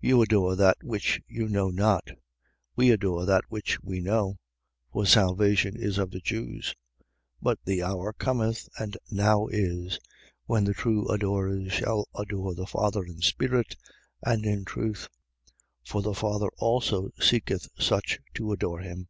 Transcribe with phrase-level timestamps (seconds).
[0.00, 0.08] 4:22.
[0.08, 2.10] You adore that which you know not:
[2.76, 4.38] we adore that which we know.
[4.92, 6.68] For salvation is of the Jews.
[6.68, 6.74] 4:23.
[7.42, 9.98] But the hour cometh and now is,
[10.44, 13.74] when the true adorers shall adore the Father in spirit
[14.22, 15.08] and in truth.
[15.84, 19.08] For the Father also seeketh such to adore him.